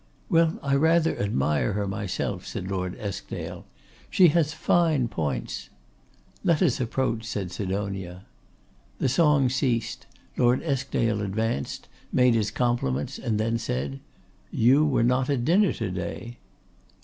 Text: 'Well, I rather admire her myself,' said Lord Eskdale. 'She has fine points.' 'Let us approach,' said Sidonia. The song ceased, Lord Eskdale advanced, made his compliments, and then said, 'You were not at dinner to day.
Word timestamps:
'Well, 0.31 0.57
I 0.63 0.73
rather 0.77 1.15
admire 1.19 1.73
her 1.73 1.87
myself,' 1.87 2.47
said 2.47 2.71
Lord 2.71 2.97
Eskdale. 2.99 3.67
'She 4.09 4.29
has 4.29 4.51
fine 4.51 5.07
points.' 5.09 5.69
'Let 6.43 6.63
us 6.63 6.81
approach,' 6.81 7.23
said 7.23 7.51
Sidonia. 7.51 8.25
The 8.97 9.07
song 9.09 9.47
ceased, 9.47 10.07
Lord 10.37 10.63
Eskdale 10.63 11.21
advanced, 11.21 11.87
made 12.11 12.33
his 12.33 12.49
compliments, 12.49 13.19
and 13.19 13.39
then 13.39 13.59
said, 13.59 13.99
'You 14.49 14.83
were 14.87 15.03
not 15.03 15.29
at 15.29 15.45
dinner 15.45 15.71
to 15.73 15.91
day. 15.91 16.39